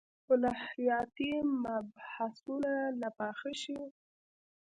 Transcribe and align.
الهیاتي 0.33 1.31
مبحثونه 1.63 2.71
لا 2.99 3.09
پاخه 3.17 3.51
شي. 3.61 3.77